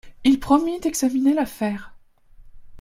[0.23, 1.93] Il promit d'examiner l'affaire.